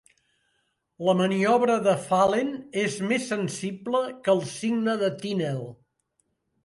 [1.07, 2.49] La maniobra de Phalen
[2.85, 5.63] és més sensible que el signe de Tinel.